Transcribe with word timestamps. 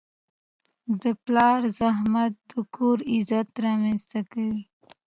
د 1.01 1.03
پلار 1.23 1.59
زحمت 1.79 2.33
د 2.51 2.53
کور 2.75 2.97
عزت 3.13 3.47
رامنځته 3.65 4.19
کوي. 4.31 4.61